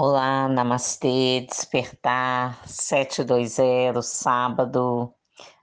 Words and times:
Olá, 0.00 0.46
namastê, 0.48 1.40
despertar 1.40 2.64
720, 2.68 4.00
sábado, 4.00 5.12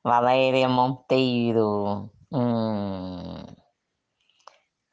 Valéria 0.03 0.67
Monteiro. 0.67 2.11
Hum. 2.29 3.45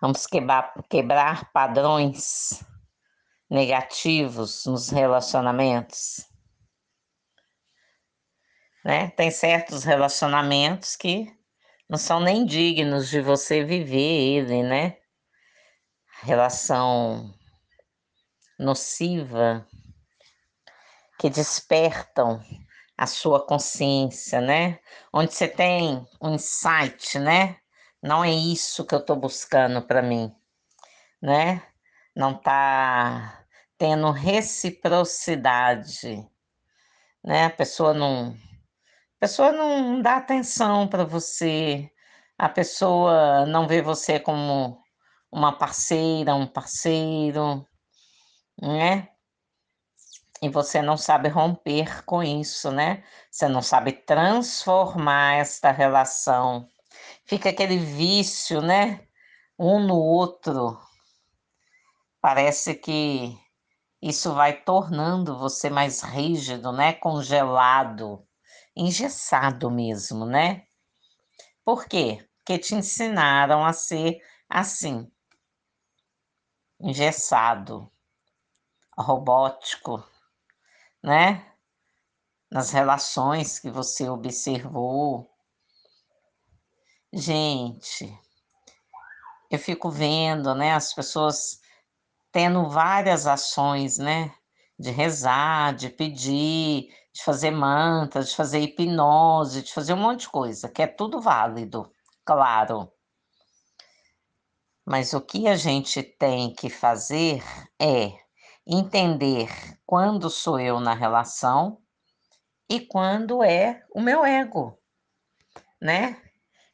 Vamos 0.00 0.28
quebrar, 0.28 0.72
quebrar 0.88 1.50
padrões 1.50 2.62
negativos 3.50 4.64
nos 4.64 4.90
relacionamentos. 4.90 6.24
Né? 8.84 9.10
Tem 9.10 9.32
certos 9.32 9.82
relacionamentos 9.82 10.94
que 10.94 11.26
não 11.90 11.98
são 11.98 12.20
nem 12.20 12.46
dignos 12.46 13.10
de 13.10 13.20
você 13.20 13.64
viver 13.64 13.98
ele, 14.38 14.62
né? 14.62 14.98
Relação 16.22 17.34
nociva 18.62 19.66
que 21.18 21.28
despertam 21.28 22.40
a 22.96 23.06
sua 23.06 23.44
consciência, 23.44 24.40
né? 24.40 24.78
Onde 25.12 25.34
você 25.34 25.48
tem 25.48 26.06
um 26.20 26.34
insight, 26.34 27.18
né? 27.18 27.56
Não 28.02 28.24
é 28.24 28.30
isso 28.30 28.84
que 28.84 28.94
eu 28.94 29.00
estou 29.00 29.16
buscando 29.16 29.82
para 29.82 30.02
mim, 30.02 30.34
né? 31.20 31.62
Não 32.14 32.34
tá 32.34 33.44
tendo 33.78 34.10
reciprocidade, 34.10 36.28
né? 37.24 37.46
A 37.46 37.50
pessoa 37.50 37.94
não, 37.94 38.30
a 38.30 39.20
pessoa 39.20 39.52
não 39.52 40.00
dá 40.00 40.16
atenção 40.16 40.88
para 40.88 41.04
você, 41.04 41.90
a 42.38 42.48
pessoa 42.48 43.46
não 43.46 43.68
vê 43.68 43.82
você 43.82 44.18
como 44.18 44.80
uma 45.30 45.52
parceira, 45.56 46.34
um 46.34 46.46
parceiro, 46.46 47.66
né? 48.62 49.08
E 50.40 50.48
você 50.48 50.80
não 50.80 50.96
sabe 50.96 51.28
romper 51.28 52.04
com 52.04 52.22
isso, 52.22 52.70
né? 52.70 53.04
Você 53.30 53.48
não 53.48 53.62
sabe 53.62 53.92
transformar 53.92 55.34
esta 55.34 55.70
relação. 55.70 56.68
Fica 57.24 57.50
aquele 57.50 57.76
vício, 57.76 58.60
né? 58.60 59.06
Um 59.58 59.80
no 59.86 59.96
outro. 59.96 60.78
Parece 62.20 62.74
que 62.74 63.36
isso 64.00 64.34
vai 64.34 64.52
tornando 64.62 65.38
você 65.38 65.68
mais 65.70 66.02
rígido, 66.02 66.72
né? 66.72 66.92
Congelado, 66.92 68.26
engessado 68.76 69.70
mesmo, 69.70 70.24
né? 70.26 70.66
Por 71.64 71.86
quê? 71.86 72.26
Porque 72.38 72.58
te 72.58 72.74
ensinaram 72.74 73.64
a 73.64 73.72
ser 73.72 74.20
assim, 74.48 75.10
engessado, 76.80 77.90
robótico, 78.96 80.04
né? 81.02 81.46
Nas 82.50 82.70
relações 82.70 83.58
que 83.58 83.70
você 83.70 84.08
observou. 84.08 85.30
Gente, 87.12 88.18
eu 89.50 89.58
fico 89.58 89.90
vendo, 89.90 90.54
né, 90.54 90.72
as 90.72 90.94
pessoas 90.94 91.60
tendo 92.30 92.68
várias 92.68 93.26
ações, 93.26 93.98
né? 93.98 94.34
De 94.78 94.90
rezar, 94.90 95.74
de 95.74 95.90
pedir, 95.90 96.88
de 97.12 97.22
fazer 97.22 97.50
mantras, 97.50 98.30
de 98.30 98.36
fazer 98.36 98.60
hipnose, 98.60 99.62
de 99.62 99.72
fazer 99.72 99.92
um 99.92 99.98
monte 99.98 100.20
de 100.20 100.28
coisa, 100.30 100.68
que 100.68 100.82
é 100.82 100.86
tudo 100.86 101.20
válido, 101.20 101.92
claro. 102.24 102.90
Mas 104.84 105.12
o 105.12 105.20
que 105.20 105.46
a 105.46 105.54
gente 105.54 106.02
tem 106.02 106.52
que 106.54 106.68
fazer 106.68 107.42
é 107.78 108.21
entender 108.66 109.48
quando 109.84 110.30
sou 110.30 110.58
eu 110.58 110.80
na 110.80 110.94
relação 110.94 111.78
e 112.68 112.80
quando 112.80 113.42
é 113.42 113.84
o 113.90 114.00
meu 114.00 114.24
ego, 114.24 114.78
né? 115.80 116.20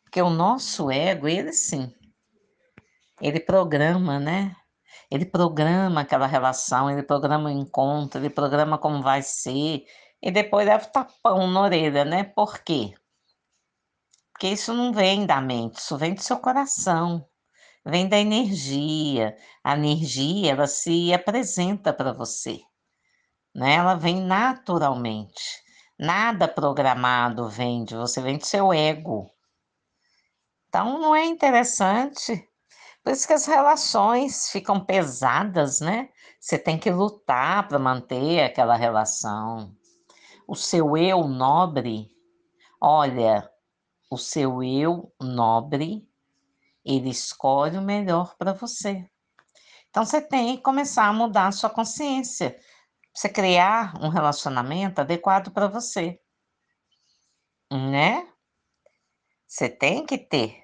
Porque 0.05 0.21
o 0.23 0.31
nosso 0.31 0.91
ego, 0.91 1.27
ele 1.27 1.53
sim, 1.53 1.93
ele 3.21 3.41
programa, 3.41 4.19
né? 4.19 4.55
Ele 5.11 5.25
programa 5.25 6.03
aquela 6.03 6.27
relação, 6.27 6.91
ele 6.91 7.03
programa 7.03 7.49
o 7.49 7.53
encontro, 7.53 8.21
ele 8.21 8.31
programa 8.31 8.79
como 8.79 9.03
vai 9.03 9.23
ser, 9.23 9.85
e 10.23 10.31
depois 10.31 10.67
leva 10.67 10.85
o 10.85 10.93
tapão 10.93 11.47
na 11.51 11.63
orelha, 11.63 12.05
né? 12.05 12.25
Por 12.25 12.59
quê? 12.61 12.95
Porque 14.33 14.49
isso 14.49 14.73
não 14.73 14.93
vem 14.93 15.27
da 15.27 15.41
mente, 15.41 15.79
isso 15.79 15.97
vem 15.97 16.15
do 16.15 16.23
seu 16.23 16.39
coração 16.39 17.27
vem 17.85 18.09
da 18.09 18.19
energia. 18.19 19.37
A 19.63 19.77
energia, 19.77 20.53
ela 20.53 20.67
se 20.67 21.13
apresenta 21.13 21.93
para 21.93 22.13
você, 22.13 22.61
né? 23.55 23.75
Ela 23.75 23.95
vem 23.95 24.21
naturalmente. 24.21 25.63
Nada 25.99 26.47
programado 26.47 27.49
vem 27.49 27.85
de 27.85 27.97
você, 27.97 28.21
vem 28.21 28.39
do 28.39 28.47
seu 28.47 28.73
ego. 28.73 29.31
Então, 30.69 31.01
não 31.01 31.15
é 31.15 31.25
interessante. 31.25 32.49
Por 33.03 33.13
isso 33.13 33.27
que 33.27 33.33
as 33.33 33.47
relações 33.47 34.51
ficam 34.51 34.85
pesadas, 34.85 35.81
né? 35.81 36.09
Você 36.39 36.59
tem 36.59 36.79
que 36.79 36.91
lutar 36.91 37.67
para 37.67 37.79
manter 37.79 38.43
aquela 38.45 38.77
relação. 38.77 39.75
O 40.47 40.55
seu 40.55 40.97
eu 40.97 41.27
nobre, 41.27 42.11
olha, 42.81 43.51
o 44.11 44.17
seu 44.17 44.63
eu 44.63 45.13
nobre 45.21 46.08
ele 46.89 47.11
escolhe 47.11 47.77
o 47.77 47.83
melhor 47.83 48.35
para 48.37 48.55
você. 48.55 49.09
Então 49.91 50.05
você 50.05 50.21
tem 50.21 50.57
que 50.57 50.63
começar 50.63 51.07
a 51.07 51.13
mudar 51.13 51.49
a 51.49 51.53
sua 51.53 51.69
consciência. 51.69 52.59
Você 53.15 53.29
criar 53.29 53.95
um 54.03 54.09
relacionamento 54.09 55.01
adequado 55.01 55.51
para 55.51 55.69
você. 55.69 56.19
Né? 57.71 58.27
Você 59.47 59.69
tem 59.69 60.07
que 60.07 60.17
ter 60.17 60.63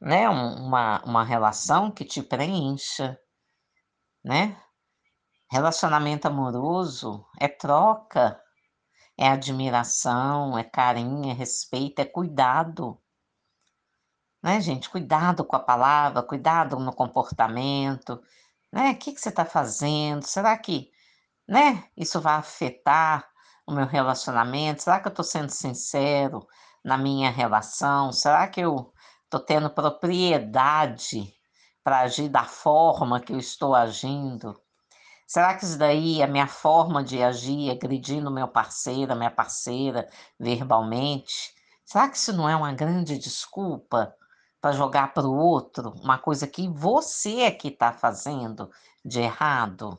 né, 0.00 0.28
uma, 0.28 1.02
uma 1.04 1.24
relação 1.24 1.90
que 1.90 2.04
te 2.04 2.22
preencha, 2.22 3.16
né? 4.24 4.60
Relacionamento 5.50 6.26
amoroso 6.26 7.24
é 7.38 7.46
troca, 7.46 8.40
é 9.16 9.28
admiração, 9.28 10.58
é 10.58 10.64
carinho, 10.64 11.30
é 11.30 11.34
respeito, 11.34 12.00
é 12.00 12.04
cuidado 12.04 13.01
né, 14.42 14.60
gente? 14.60 14.90
Cuidado 14.90 15.44
com 15.44 15.56
a 15.56 15.60
palavra, 15.60 16.22
cuidado 16.22 16.78
no 16.78 16.92
comportamento, 16.92 18.20
né? 18.72 18.90
O 18.92 18.96
que, 18.96 19.12
que 19.12 19.20
você 19.20 19.28
está 19.28 19.44
fazendo? 19.44 20.24
Será 20.24 20.56
que, 20.58 20.90
né? 21.48 21.84
Isso 21.96 22.20
vai 22.20 22.34
afetar 22.34 23.28
o 23.66 23.72
meu 23.72 23.86
relacionamento? 23.86 24.82
Será 24.82 25.00
que 25.00 25.08
eu 25.08 25.10
estou 25.10 25.24
sendo 25.24 25.50
sincero 25.50 26.46
na 26.84 26.98
minha 26.98 27.30
relação? 27.30 28.12
Será 28.12 28.48
que 28.48 28.60
eu 28.60 28.92
estou 29.24 29.40
tendo 29.40 29.70
propriedade 29.70 31.32
para 31.84 32.00
agir 32.00 32.28
da 32.28 32.44
forma 32.44 33.20
que 33.20 33.32
eu 33.32 33.38
estou 33.38 33.74
agindo? 33.74 34.60
Será 35.26 35.54
que 35.54 35.64
isso 35.64 35.78
daí, 35.78 36.20
é 36.20 36.24
a 36.24 36.28
minha 36.28 36.46
forma 36.46 37.02
de 37.02 37.22
agir, 37.22 37.70
agredindo 37.70 38.30
meu 38.30 38.48
parceiro, 38.48 39.16
minha 39.16 39.30
parceira, 39.30 40.08
verbalmente, 40.38 41.54
será 41.84 42.08
que 42.08 42.18
isso 42.18 42.32
não 42.34 42.48
é 42.48 42.54
uma 42.54 42.72
grande 42.74 43.16
desculpa 43.16 44.14
para 44.62 44.72
jogar 44.72 45.12
para 45.12 45.26
o 45.26 45.36
outro 45.36 45.90
uma 46.02 46.16
coisa 46.16 46.46
que 46.46 46.68
você 46.68 47.40
é 47.40 47.50
que 47.50 47.66
está 47.66 47.92
fazendo 47.92 48.70
de 49.04 49.20
errado, 49.20 49.98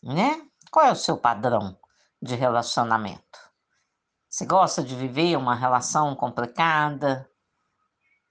né? 0.00 0.48
Qual 0.70 0.86
é 0.86 0.92
o 0.92 0.96
seu 0.96 1.18
padrão 1.18 1.76
de 2.22 2.36
relacionamento? 2.36 3.40
Você 4.28 4.46
gosta 4.46 4.84
de 4.84 4.94
viver 4.94 5.36
uma 5.36 5.56
relação 5.56 6.14
complicada? 6.14 7.28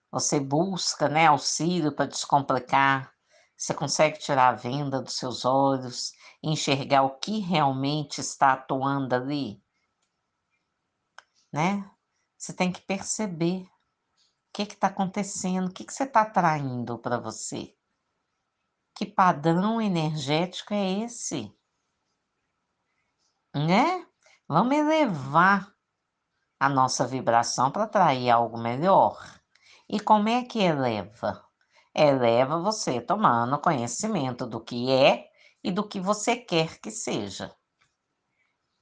Você 0.10 0.40
busca, 0.40 1.10
né, 1.10 1.28
auxílio 1.28 1.92
para 1.92 2.06
descomplicar? 2.06 3.14
Você 3.58 3.74
consegue 3.74 4.18
tirar 4.18 4.48
a 4.48 4.56
venda 4.56 5.02
dos 5.02 5.18
seus 5.18 5.44
olhos, 5.44 6.14
enxergar 6.42 7.04
o 7.04 7.20
que 7.20 7.40
realmente 7.40 8.22
está 8.22 8.54
atuando 8.54 9.14
ali? 9.14 9.62
Né? 11.52 11.84
Você 12.38 12.54
tem 12.54 12.72
que 12.72 12.80
perceber 12.80 13.70
que 14.54 14.64
está 14.64 14.88
acontecendo? 14.88 15.68
O 15.68 15.74
que, 15.74 15.84
que 15.84 15.94
você 15.94 16.04
está 16.04 16.22
atraindo 16.22 16.98
para 16.98 17.18
você? 17.18 17.76
Que 18.96 19.06
padrão 19.06 19.82
energético 19.82 20.74
é 20.74 21.04
esse? 21.04 21.54
Né? 23.56 24.06
Vamos 24.48 24.76
elevar 24.76 25.74
a 26.60 26.68
nossa 26.68 27.08
vibração 27.08 27.72
para 27.72 27.84
atrair 27.84 28.30
algo 28.30 28.58
melhor. 28.58 29.40
E 29.88 30.00
como 30.00 30.30
é 30.30 30.44
que 30.44 30.60
eleva? 30.60 31.44
Eleva 31.96 32.60
você 32.60 33.00
tomando 33.00 33.60
conhecimento 33.60 34.46
do 34.46 34.60
que 34.60 34.92
é 34.92 35.30
e 35.64 35.72
do 35.72 35.88
que 35.88 36.00
você 36.00 36.36
quer 36.36 36.80
que 36.80 36.92
seja. 36.92 37.56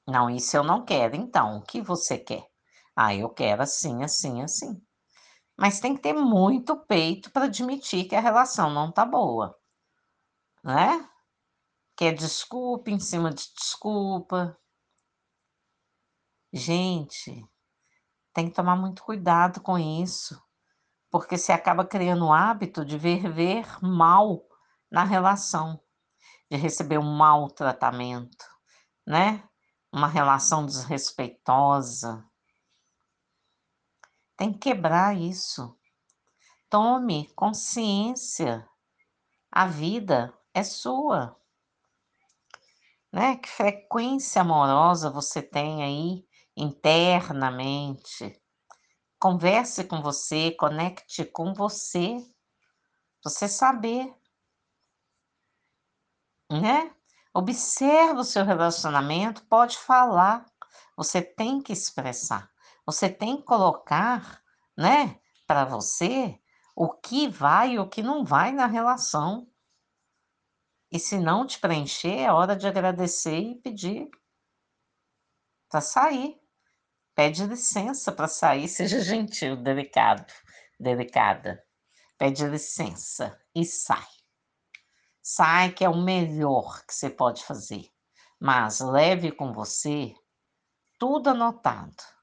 Não, 0.07 0.29
isso 0.29 0.55
eu 0.55 0.63
não 0.63 0.83
quero. 0.85 1.15
Então, 1.15 1.57
o 1.57 1.61
que 1.61 1.81
você 1.81 2.17
quer? 2.17 2.47
Ah, 2.95 3.13
eu 3.13 3.29
quero 3.29 3.61
assim, 3.61 4.03
assim, 4.03 4.41
assim. 4.41 4.81
Mas 5.57 5.79
tem 5.79 5.95
que 5.95 6.01
ter 6.01 6.13
muito 6.13 6.77
peito 6.85 7.31
para 7.31 7.45
admitir 7.45 8.07
que 8.07 8.15
a 8.15 8.21
relação 8.21 8.69
não 8.69 8.91
tá 8.91 9.05
boa, 9.05 9.57
né? 10.63 11.09
quer 11.97 12.13
desculpa 12.13 12.91
em 12.91 12.99
cima 12.99 13.31
de 13.31 13.51
desculpa. 13.55 14.55
Gente, 16.53 17.43
tem 18.33 18.47
que 18.47 18.55
tomar 18.55 18.75
muito 18.75 19.03
cuidado 19.03 19.59
com 19.61 19.79
isso, 19.79 20.39
porque 21.09 21.37
você 21.37 21.51
acaba 21.51 21.83
criando 21.83 22.27
o 22.27 22.33
hábito 22.33 22.85
de 22.85 22.97
ver 22.97 23.31
ver 23.33 23.65
mal 23.81 24.47
na 24.91 25.03
relação, 25.03 25.81
de 26.49 26.55
receber 26.55 26.99
um 26.99 27.17
maltratamento, 27.17 28.45
né? 29.05 29.43
Uma 29.91 30.07
relação 30.07 30.65
desrespeitosa. 30.65 32.23
Tem 34.37 34.53
que 34.53 34.59
quebrar 34.59 35.17
isso. 35.17 35.75
Tome 36.69 37.27
consciência. 37.33 38.69
A 39.51 39.65
vida 39.65 40.31
é 40.53 40.63
sua. 40.63 41.35
Né? 43.11 43.37
Que 43.37 43.49
frequência 43.49 44.41
amorosa 44.41 45.09
você 45.09 45.41
tem 45.41 45.83
aí 45.83 46.27
internamente? 46.55 48.39
Converse 49.19 49.83
com 49.85 50.03
você, 50.03 50.51
conecte 50.51 51.25
com 51.25 51.53
você. 51.53 52.17
Você 53.23 53.47
saber, 53.47 54.13
né? 56.51 56.93
Observa 57.33 58.21
o 58.21 58.23
seu 58.23 58.45
relacionamento, 58.45 59.43
pode 59.45 59.77
falar. 59.77 60.45
Você 60.95 61.21
tem 61.21 61.61
que 61.61 61.73
expressar. 61.73 62.51
Você 62.87 63.09
tem 63.09 63.35
que 63.35 63.43
colocar, 63.43 64.41
né, 64.77 65.19
para 65.45 65.65
você 65.65 66.39
o 66.73 66.89
que 66.89 67.27
vai 67.27 67.73
e 67.73 67.79
o 67.79 67.89
que 67.89 68.01
não 68.01 68.23
vai 68.23 68.53
na 68.53 68.65
relação. 68.65 69.45
E 70.89 70.97
se 70.97 71.19
não 71.19 71.45
te 71.45 71.59
preencher, 71.59 72.19
é 72.19 72.31
hora 72.31 72.55
de 72.55 72.65
agradecer 72.65 73.39
e 73.39 73.61
pedir 73.61 74.09
para 75.69 75.81
sair. 75.81 76.39
Pede 77.13 77.45
licença 77.45 78.09
para 78.09 78.29
sair, 78.29 78.69
seja 78.69 79.01
gentil, 79.01 79.57
delicado, 79.57 80.31
delicada. 80.79 81.61
Pede 82.17 82.47
licença 82.47 83.37
e 83.53 83.65
sai. 83.65 84.07
Sai 85.21 85.73
que 85.73 85.83
é 85.83 85.89
o 85.89 86.01
melhor 86.01 86.85
que 86.85 86.93
você 86.93 87.09
pode 87.09 87.43
fazer. 87.43 87.91
Mas 88.39 88.79
leve 88.79 89.29
com 89.29 89.51
você 89.51 90.15
tudo 90.97 91.31
anotado 91.31 92.16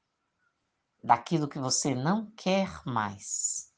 daquilo 1.04 1.46
que 1.46 1.58
você 1.58 1.94
não 1.94 2.30
quer 2.30 2.80
mais, 2.86 3.70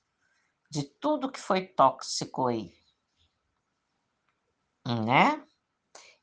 de 0.71 0.85
tudo 0.85 1.31
que 1.31 1.41
foi 1.41 1.67
tóxico 1.67 2.47
aí, 2.47 2.73
né? 4.87 5.45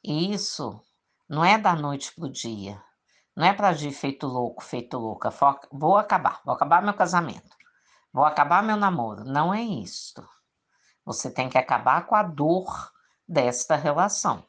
E 0.01 0.33
isso 0.33 0.81
não 1.27 1.43
é 1.43 1.57
da 1.57 1.75
noite 1.75 2.15
pro 2.15 2.31
dia, 2.31 2.81
não 3.35 3.45
é 3.45 3.53
para 3.53 3.69
agir 3.69 3.91
feito 3.91 4.27
louco, 4.27 4.63
feito 4.63 4.97
louca, 4.97 5.29
vou 5.69 5.97
acabar, 5.97 6.41
vou 6.45 6.55
acabar 6.55 6.81
meu 6.81 6.93
casamento, 6.93 7.53
vou 8.13 8.23
acabar 8.23 8.63
meu 8.63 8.77
namoro, 8.77 9.25
não 9.25 9.53
é 9.53 9.61
isto. 9.61 10.25
Você 11.03 11.29
tem 11.29 11.49
que 11.49 11.57
acabar 11.57 12.05
com 12.05 12.15
a 12.15 12.23
dor 12.23 12.93
desta 13.27 13.75
relação. 13.75 14.47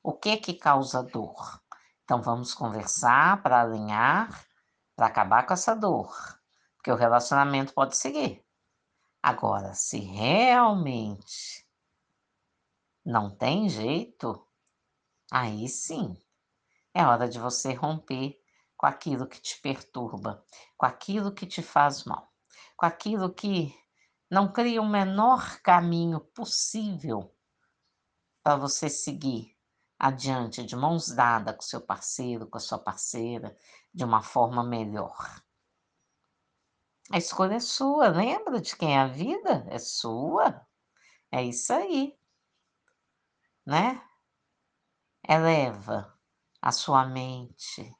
O 0.00 0.12
que 0.12 0.36
que 0.36 0.54
causa 0.54 1.02
dor? 1.02 1.60
Então 2.04 2.22
vamos 2.22 2.54
conversar 2.54 3.42
para 3.42 3.60
alinhar 3.60 4.46
para 4.94 5.06
acabar 5.06 5.46
com 5.46 5.54
essa 5.54 5.74
dor, 5.74 6.14
porque 6.76 6.90
o 6.90 6.96
relacionamento 6.96 7.72
pode 7.72 7.96
seguir. 7.96 8.44
Agora, 9.22 9.74
se 9.74 9.98
realmente 9.98 11.66
não 13.04 13.30
tem 13.30 13.68
jeito, 13.68 14.46
aí 15.30 15.68
sim 15.68 16.16
é 16.94 17.04
hora 17.04 17.28
de 17.28 17.38
você 17.38 17.72
romper 17.72 18.38
com 18.76 18.86
aquilo 18.86 19.26
que 19.26 19.40
te 19.40 19.60
perturba, 19.60 20.44
com 20.76 20.86
aquilo 20.86 21.32
que 21.32 21.46
te 21.46 21.62
faz 21.62 22.04
mal, 22.04 22.32
com 22.76 22.84
aquilo 22.84 23.32
que 23.32 23.74
não 24.30 24.52
cria 24.52 24.82
o 24.82 24.88
menor 24.88 25.60
caminho 25.60 26.20
possível 26.20 27.32
para 28.42 28.56
você 28.56 28.88
seguir 28.88 29.51
adiante 30.02 30.64
de 30.64 30.74
mãos 30.74 31.14
dadas 31.14 31.54
com 31.54 31.62
seu 31.62 31.80
parceiro, 31.80 32.48
com 32.48 32.58
a 32.58 32.60
sua 32.60 32.76
parceira, 32.76 33.56
de 33.94 34.04
uma 34.04 34.20
forma 34.20 34.64
melhor. 34.64 35.40
A 37.12 37.18
escolha 37.18 37.54
é 37.54 37.60
sua, 37.60 38.08
lembra 38.08 38.60
de 38.60 38.74
quem 38.74 38.96
é 38.96 38.98
a 38.98 39.06
vida? 39.06 39.64
É 39.68 39.78
sua. 39.78 40.66
É 41.30 41.44
isso 41.44 41.72
aí. 41.72 42.18
Né? 43.64 44.02
Eleva 45.28 46.18
a 46.60 46.72
sua 46.72 47.06
mente. 47.06 47.96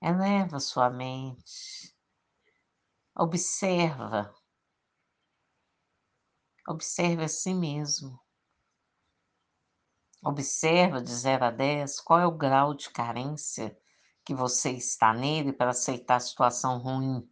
Eleva 0.00 0.58
a 0.58 0.60
sua 0.60 0.88
mente. 0.88 1.92
Observa. 3.16 4.32
Observe 6.68 7.24
a 7.24 7.28
si 7.28 7.52
mesmo. 7.52 8.20
Observa 10.22 11.00
de 11.00 11.14
0 11.14 11.46
a 11.46 11.50
10 11.50 12.00
qual 12.00 12.20
é 12.20 12.26
o 12.26 12.36
grau 12.36 12.74
de 12.74 12.90
carência 12.90 13.76
que 14.24 14.34
você 14.34 14.70
está 14.70 15.14
nele 15.14 15.52
para 15.52 15.70
aceitar 15.70 16.16
a 16.16 16.20
situação 16.20 16.78
ruim 16.78 17.26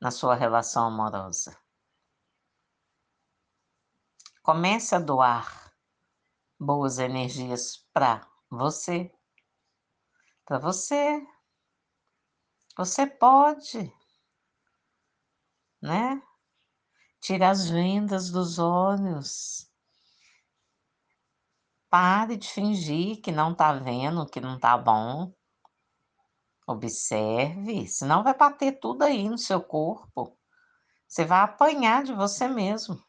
na 0.00 0.10
sua 0.10 0.34
relação 0.34 0.86
amorosa. 0.86 1.58
Comece 4.42 4.94
a 4.94 5.00
doar 5.00 5.74
boas 6.60 6.98
energias 6.98 7.78
para 7.92 8.30
você. 8.48 9.12
Para 10.44 10.58
você. 10.58 11.26
Você 12.76 13.06
pode, 13.06 13.92
né? 15.80 16.22
Tira 17.20 17.50
as 17.50 17.70
vendas 17.70 18.30
dos 18.30 18.58
olhos. 18.58 19.73
Pare 21.94 22.36
de 22.36 22.48
fingir 22.48 23.22
que 23.22 23.30
não 23.30 23.54
tá 23.54 23.72
vendo, 23.72 24.26
que 24.26 24.40
não 24.40 24.58
tá 24.58 24.76
bom. 24.76 25.32
Observe, 26.66 27.86
senão 27.86 28.24
vai 28.24 28.36
bater 28.36 28.80
tudo 28.80 29.04
aí 29.04 29.28
no 29.28 29.38
seu 29.38 29.62
corpo. 29.62 30.36
Você 31.06 31.24
vai 31.24 31.42
apanhar 31.42 32.02
de 32.02 32.12
você 32.12 32.48
mesmo, 32.48 33.00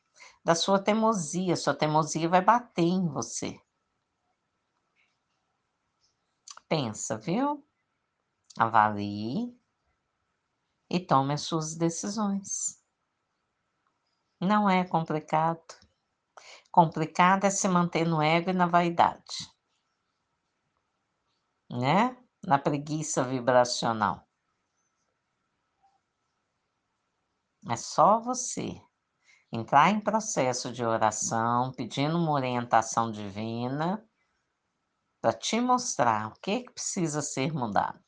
da 0.44 0.54
sua 0.54 0.78
teimosia. 0.78 1.56
Sua 1.56 1.74
teimosia 1.74 2.30
vai 2.30 2.42
bater 2.42 2.84
em 2.84 3.08
você. 3.08 3.60
Pensa, 6.70 7.18
viu? 7.18 7.68
Avalie 8.56 9.60
e 10.92 11.00
tome 11.00 11.34
as 11.34 11.42
suas 11.42 11.76
decisões. 11.76 12.80
Não 14.40 14.70
é 14.70 14.86
complicado. 14.86 15.85
Complicado 16.76 17.46
é 17.46 17.50
se 17.50 17.70
manter 17.70 18.06
no 18.06 18.22
ego 18.22 18.50
e 18.50 18.54
na 18.54 18.68
vaidade, 18.68 19.50
né? 21.72 22.18
Na 22.46 22.60
preguiça 22.60 23.24
vibracional. 23.24 24.28
É 27.70 27.78
só 27.78 28.20
você 28.20 28.76
entrar 29.50 29.90
em 29.90 30.02
processo 30.02 30.70
de 30.70 30.84
oração, 30.84 31.72
pedindo 31.72 32.18
uma 32.18 32.34
orientação 32.34 33.10
divina 33.10 34.06
para 35.22 35.32
te 35.32 35.62
mostrar 35.62 36.28
o 36.28 36.34
que, 36.42 36.64
que 36.64 36.74
precisa 36.74 37.22
ser 37.22 37.54
mudado. 37.54 38.04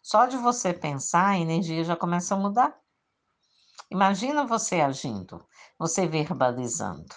Só 0.00 0.26
de 0.26 0.36
você 0.36 0.72
pensar, 0.72 1.30
a 1.30 1.38
energia 1.38 1.82
já 1.82 1.96
começa 1.96 2.36
a 2.36 2.38
mudar. 2.38 2.80
Imagina 3.90 4.46
você 4.46 4.80
agindo, 4.80 5.44
você 5.76 6.06
verbalizando 6.06 7.12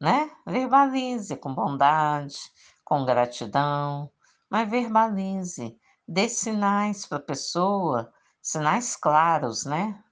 né? 0.00 0.30
Verbalize 0.46 1.36
com 1.36 1.54
bondade, 1.54 2.38
com 2.84 3.04
gratidão, 3.04 4.10
mas 4.48 4.68
verbalize, 4.68 5.78
dê 6.06 6.28
sinais 6.28 7.06
para 7.06 7.18
a 7.18 7.22
pessoa, 7.22 8.12
sinais 8.40 8.96
claros, 8.96 9.64
né? 9.64 10.02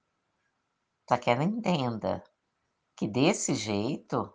Para 1.05 1.17
que 1.17 1.29
ela 1.29 1.43
entenda 1.43 2.23
que 2.95 3.07
desse 3.07 3.53
jeito 3.55 4.33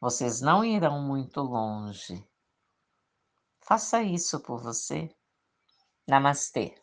vocês 0.00 0.40
não 0.40 0.64
irão 0.64 1.02
muito 1.02 1.40
longe. 1.40 2.26
Faça 3.60 4.02
isso 4.02 4.40
por 4.40 4.62
você. 4.62 5.10
Namastê. 6.06 6.74